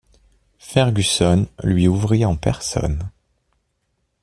Fergusson 0.57 1.45
lui 1.63 1.87
ouvrit 1.87 2.25
en 2.25 2.35
personne. 2.35 3.11